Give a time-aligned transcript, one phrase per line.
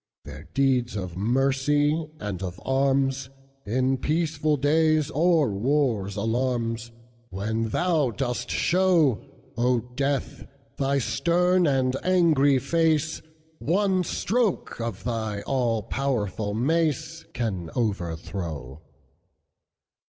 [0.25, 3.29] Their deeds of mercy and of arms,
[3.67, 6.89] In peaceful days, or war's alarms,
[7.29, 13.21] When thou dost show,O Death, thy stern and angry face,
[13.59, 18.81] One stroke of thy all powerful maceCan overthrow.